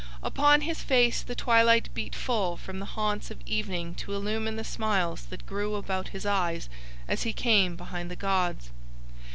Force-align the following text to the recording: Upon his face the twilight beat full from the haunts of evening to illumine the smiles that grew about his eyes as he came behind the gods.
Upon 0.23 0.61
his 0.61 0.81
face 0.81 1.21
the 1.21 1.35
twilight 1.35 1.89
beat 1.93 2.15
full 2.15 2.57
from 2.57 2.79
the 2.79 2.87
haunts 2.97 3.29
of 3.29 3.37
evening 3.45 3.93
to 4.01 4.15
illumine 4.15 4.55
the 4.55 4.63
smiles 4.63 5.25
that 5.27 5.45
grew 5.45 5.75
about 5.75 6.07
his 6.07 6.25
eyes 6.25 6.69
as 7.07 7.21
he 7.21 7.33
came 7.33 7.75
behind 7.75 8.09
the 8.09 8.15
gods. 8.15 8.71